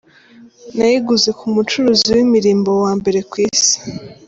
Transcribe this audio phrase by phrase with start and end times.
[0.77, 3.75] Nayiguze ku mucuruzi w’imirimbo wa mbere ku isi.